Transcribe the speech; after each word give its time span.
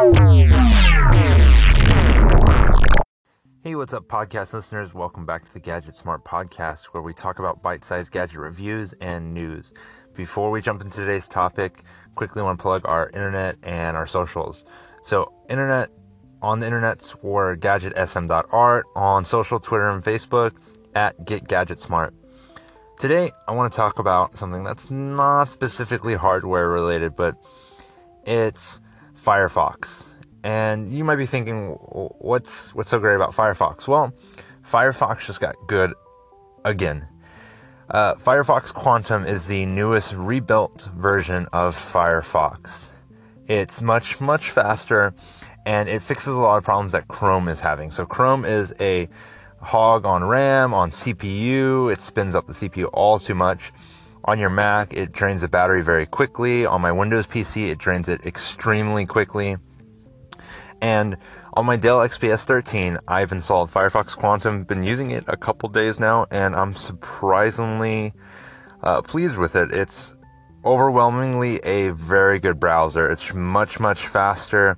Hey, 0.00 0.06
what's 3.74 3.92
up, 3.92 4.08
podcast 4.08 4.54
listeners? 4.54 4.94
Welcome 4.94 5.26
back 5.26 5.44
to 5.44 5.52
the 5.52 5.60
Gadget 5.60 5.94
Smart 5.94 6.24
Podcast, 6.24 6.86
where 6.86 7.02
we 7.02 7.12
talk 7.12 7.38
about 7.38 7.62
bite 7.62 7.84
sized 7.84 8.10
gadget 8.10 8.38
reviews 8.38 8.94
and 8.94 9.34
news. 9.34 9.74
Before 10.14 10.50
we 10.50 10.62
jump 10.62 10.80
into 10.80 11.00
today's 11.00 11.28
topic, 11.28 11.82
quickly 12.14 12.40
want 12.40 12.58
to 12.58 12.62
plug 12.62 12.86
our 12.86 13.10
internet 13.10 13.56
and 13.62 13.94
our 13.94 14.06
socials. 14.06 14.64
So, 15.04 15.34
internet 15.50 15.90
on 16.40 16.60
the 16.60 16.66
internets, 16.66 17.14
we're 17.22 17.54
gadgetsm.art, 17.58 18.86
on 18.96 19.26
social, 19.26 19.60
Twitter, 19.60 19.90
and 19.90 20.02
Facebook 20.02 20.52
at 20.94 21.26
GetGadgetSmart. 21.26 22.12
Today, 22.98 23.32
I 23.46 23.52
want 23.52 23.70
to 23.70 23.76
talk 23.76 23.98
about 23.98 24.38
something 24.38 24.64
that's 24.64 24.90
not 24.90 25.50
specifically 25.50 26.14
hardware 26.14 26.70
related, 26.70 27.16
but 27.16 27.36
it's 28.24 28.80
Firefox. 29.24 30.06
And 30.42 30.92
you 30.92 31.04
might 31.04 31.16
be 31.16 31.26
thinking, 31.26 31.72
what's 31.72 32.74
what's 32.74 32.90
so 32.90 32.98
great 32.98 33.16
about 33.16 33.32
Firefox? 33.32 33.86
Well, 33.86 34.14
Firefox 34.66 35.26
just 35.26 35.40
got 35.40 35.54
good 35.66 35.92
again. 36.64 37.06
Uh, 37.90 38.14
Firefox 38.14 38.72
Quantum 38.72 39.26
is 39.26 39.46
the 39.46 39.66
newest 39.66 40.14
rebuilt 40.14 40.88
version 40.96 41.46
of 41.52 41.76
Firefox. 41.76 42.90
It's 43.46 43.82
much 43.82 44.20
much 44.20 44.50
faster, 44.50 45.12
and 45.66 45.88
it 45.88 46.00
fixes 46.00 46.28
a 46.28 46.38
lot 46.38 46.56
of 46.56 46.64
problems 46.64 46.92
that 46.92 47.08
Chrome 47.08 47.48
is 47.48 47.60
having. 47.60 47.90
So 47.90 48.06
Chrome 48.06 48.44
is 48.44 48.72
a 48.80 49.08
hog 49.60 50.06
on 50.06 50.24
RAM, 50.24 50.72
on 50.72 50.90
CPU. 50.90 51.92
It 51.92 52.00
spins 52.00 52.34
up 52.34 52.46
the 52.46 52.54
CPU 52.54 52.88
all 52.92 53.18
too 53.18 53.34
much. 53.34 53.72
On 54.24 54.38
your 54.38 54.50
Mac, 54.50 54.92
it 54.92 55.12
drains 55.12 55.42
the 55.42 55.48
battery 55.48 55.82
very 55.82 56.06
quickly. 56.06 56.66
On 56.66 56.80
my 56.80 56.92
Windows 56.92 57.26
PC, 57.26 57.70
it 57.70 57.78
drains 57.78 58.08
it 58.08 58.24
extremely 58.26 59.06
quickly. 59.06 59.56
And 60.80 61.16
on 61.54 61.66
my 61.66 61.76
Dell 61.76 61.98
XPS 61.98 62.44
13, 62.44 62.98
I've 63.08 63.32
installed 63.32 63.70
Firefox 63.70 64.16
Quantum, 64.16 64.64
been 64.64 64.82
using 64.82 65.10
it 65.10 65.24
a 65.26 65.36
couple 65.36 65.68
days 65.68 65.98
now, 65.98 66.26
and 66.30 66.54
I'm 66.54 66.74
surprisingly 66.74 68.12
uh, 68.82 69.02
pleased 69.02 69.36
with 69.36 69.56
it. 69.56 69.72
It's 69.72 70.14
overwhelmingly 70.64 71.58
a 71.64 71.90
very 71.90 72.38
good 72.38 72.60
browser. 72.60 73.10
It's 73.10 73.34
much, 73.34 73.80
much 73.80 74.06
faster. 74.06 74.76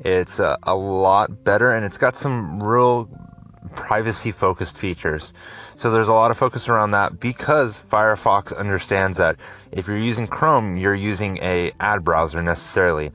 It's 0.00 0.38
uh, 0.38 0.56
a 0.62 0.76
lot 0.76 1.44
better, 1.44 1.72
and 1.72 1.84
it's 1.84 1.98
got 1.98 2.16
some 2.16 2.62
real 2.62 3.08
privacy 3.76 4.32
focused 4.32 4.76
features. 4.76 5.32
So 5.76 5.90
there's 5.90 6.08
a 6.08 6.12
lot 6.12 6.30
of 6.30 6.38
focus 6.38 6.68
around 6.68 6.90
that 6.92 7.20
because 7.20 7.82
Firefox 7.88 8.56
understands 8.56 9.18
that 9.18 9.36
if 9.70 9.86
you're 9.86 9.96
using 9.96 10.26
Chrome, 10.26 10.76
you're 10.76 10.94
using 10.94 11.38
a 11.38 11.72
ad 11.78 12.02
browser 12.02 12.42
necessarily. 12.42 13.12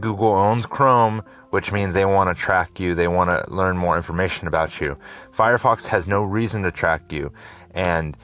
Google 0.00 0.28
owns 0.28 0.64
Chrome, 0.66 1.22
which 1.50 1.72
means 1.72 1.92
they 1.92 2.04
want 2.04 2.34
to 2.34 2.40
track 2.40 2.80
you. 2.80 2.94
They 2.94 3.08
want 3.08 3.30
to 3.30 3.52
learn 3.52 3.76
more 3.76 3.96
information 3.96 4.48
about 4.48 4.80
you. 4.80 4.96
Firefox 5.36 5.86
has 5.88 6.06
no 6.06 6.22
reason 6.24 6.62
to 6.62 6.70
track 6.70 7.12
you. 7.12 7.32
And 7.72 8.16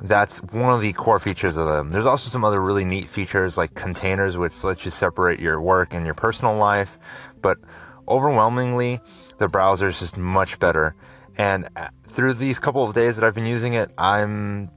that's 0.00 0.38
one 0.38 0.72
of 0.72 0.80
the 0.80 0.92
core 0.92 1.18
features 1.18 1.56
of 1.56 1.66
them. 1.66 1.90
There's 1.90 2.06
also 2.06 2.30
some 2.30 2.44
other 2.44 2.60
really 2.60 2.84
neat 2.84 3.08
features 3.08 3.56
like 3.56 3.74
containers, 3.74 4.36
which 4.36 4.62
lets 4.62 4.84
you 4.84 4.90
separate 4.90 5.40
your 5.40 5.60
work 5.60 5.92
and 5.92 6.04
your 6.04 6.14
personal 6.14 6.54
life. 6.54 6.98
But 7.40 7.58
overwhelmingly, 8.06 9.00
the 9.38 9.48
browser 9.48 9.88
is 9.88 9.98
just 9.98 10.16
much 10.16 10.58
better. 10.58 10.94
And 11.38 11.68
uh, 11.76 11.88
through 12.02 12.34
these 12.34 12.58
couple 12.58 12.84
of 12.84 12.94
days 12.94 13.16
that 13.16 13.24
I've 13.24 13.34
been 13.34 13.46
using 13.46 13.74
it, 13.74 13.90
I'm 13.96 14.70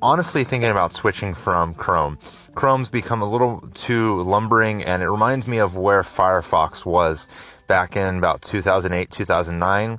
honestly 0.00 0.44
thinking 0.44 0.70
about 0.70 0.92
switching 0.92 1.34
from 1.34 1.74
Chrome. 1.74 2.18
Chrome's 2.54 2.88
become 2.88 3.22
a 3.22 3.28
little 3.28 3.68
too 3.74 4.22
lumbering 4.22 4.84
and 4.84 5.02
it 5.02 5.10
reminds 5.10 5.46
me 5.46 5.58
of 5.58 5.76
where 5.76 6.02
Firefox 6.02 6.86
was 6.86 7.26
back 7.66 7.96
in 7.96 8.18
about 8.18 8.42
2008, 8.42 9.10
2009. 9.10 9.98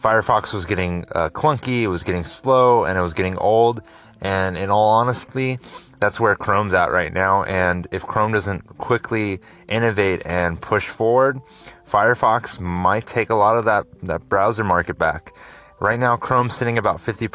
Firefox 0.00 0.52
was 0.52 0.66
getting 0.66 1.04
uh, 1.12 1.30
clunky, 1.30 1.82
it 1.82 1.88
was 1.88 2.02
getting 2.02 2.24
slow, 2.24 2.84
and 2.84 2.98
it 2.98 3.00
was 3.00 3.14
getting 3.14 3.38
old. 3.38 3.80
And 4.24 4.56
in 4.56 4.70
all 4.70 4.88
honesty, 4.88 5.58
that's 6.00 6.18
where 6.18 6.34
Chrome's 6.34 6.72
at 6.72 6.90
right 6.90 7.12
now. 7.12 7.44
And 7.44 7.86
if 7.92 8.06
Chrome 8.06 8.32
doesn't 8.32 8.78
quickly 8.78 9.38
innovate 9.68 10.22
and 10.24 10.60
push 10.60 10.88
forward, 10.88 11.40
Firefox 11.88 12.58
might 12.58 13.06
take 13.06 13.28
a 13.28 13.34
lot 13.34 13.58
of 13.58 13.66
that, 13.66 13.86
that 14.00 14.28
browser 14.30 14.64
market 14.64 14.98
back. 14.98 15.34
Right 15.78 16.00
now, 16.00 16.16
Chrome's 16.16 16.56
sitting 16.56 16.78
about 16.78 16.96
50%. 16.96 17.28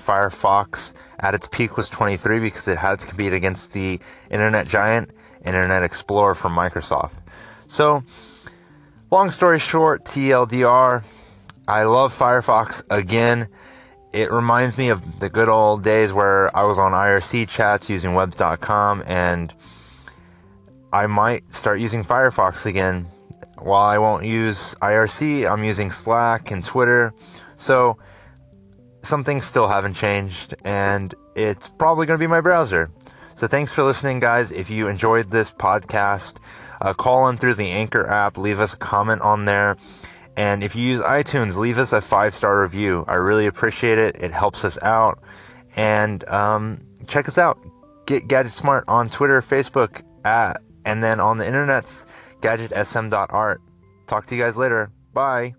Firefox 0.00 0.94
at 1.18 1.34
its 1.34 1.48
peak 1.48 1.76
was 1.76 1.90
23 1.90 2.38
because 2.38 2.68
it 2.68 2.78
had 2.78 3.00
to 3.00 3.06
compete 3.06 3.32
against 3.32 3.72
the 3.72 3.98
internet 4.30 4.68
giant 4.68 5.10
Internet 5.44 5.82
Explorer 5.82 6.34
from 6.34 6.54
Microsoft. 6.54 7.14
So, 7.68 8.04
long 9.10 9.30
story 9.30 9.58
short, 9.58 10.04
TLDR, 10.04 11.04
I 11.66 11.82
love 11.84 12.16
Firefox 12.16 12.84
again. 12.90 13.48
It 14.12 14.30
reminds 14.32 14.78
me 14.78 14.88
of 14.88 15.20
the 15.20 15.28
good 15.28 15.48
old 15.48 15.82
days 15.82 16.12
where 16.12 16.54
I 16.56 16.64
was 16.64 16.78
on 16.78 16.92
IRC 16.92 17.48
chats 17.48 17.90
using 17.90 18.14
webs.com 18.14 19.02
and 19.06 19.52
I 20.92 21.06
might 21.06 21.52
start 21.52 21.80
using 21.80 22.04
Firefox 22.04 22.66
again. 22.66 23.06
While 23.58 23.84
I 23.84 23.98
won't 23.98 24.24
use 24.24 24.74
IRC, 24.76 25.50
I'm 25.50 25.64
using 25.64 25.90
Slack 25.90 26.50
and 26.50 26.64
Twitter. 26.64 27.12
So, 27.56 27.98
some 29.02 29.24
things 29.24 29.44
still 29.44 29.68
haven't 29.68 29.94
changed, 29.94 30.54
and 30.64 31.14
it's 31.34 31.68
probably 31.68 32.06
going 32.06 32.18
to 32.18 32.22
be 32.22 32.28
my 32.28 32.40
browser. 32.40 32.90
So 33.36 33.46
thanks 33.46 33.72
for 33.72 33.82
listening, 33.84 34.18
guys. 34.18 34.50
If 34.50 34.70
you 34.70 34.88
enjoyed 34.88 35.30
this 35.30 35.50
podcast, 35.50 36.36
uh, 36.80 36.94
call 36.94 37.28
in 37.28 37.36
through 37.36 37.54
the 37.54 37.70
Anchor 37.70 38.06
app, 38.08 38.38
leave 38.38 38.60
us 38.60 38.74
a 38.74 38.78
comment 38.78 39.20
on 39.20 39.44
there. 39.44 39.76
And 40.36 40.62
if 40.62 40.76
you 40.76 40.84
use 40.84 41.00
iTunes, 41.00 41.56
leave 41.56 41.78
us 41.78 41.92
a 41.92 42.00
five 42.00 42.34
star 42.34 42.60
review. 42.62 43.04
I 43.08 43.14
really 43.14 43.46
appreciate 43.46 43.98
it. 43.98 44.16
It 44.20 44.32
helps 44.32 44.64
us 44.64 44.78
out. 44.82 45.22
And 45.76 46.26
um, 46.28 46.80
check 47.06 47.28
us 47.28 47.38
out. 47.38 47.58
Get 48.06 48.28
Gadget 48.28 48.52
Smart 48.52 48.84
on 48.86 49.10
Twitter, 49.10 49.40
Facebook, 49.40 50.02
at, 50.24 50.62
and 50.84 51.02
then 51.02 51.20
on 51.20 51.38
the 51.38 51.46
internet's 51.46 52.06
gadgetsm.art. 52.40 53.62
Talk 54.06 54.26
to 54.26 54.36
you 54.36 54.42
guys 54.42 54.56
later. 54.56 54.90
Bye. 55.12 55.54